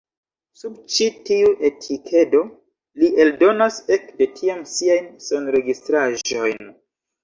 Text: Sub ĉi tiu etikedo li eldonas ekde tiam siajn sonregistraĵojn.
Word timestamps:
Sub 0.61 0.79
ĉi 0.95 1.09
tiu 1.27 1.51
etikedo 1.69 2.41
li 3.03 3.13
eldonas 3.27 3.81
ekde 4.01 4.33
tiam 4.43 4.69
siajn 4.75 5.11
sonregistraĵojn. 5.31 6.79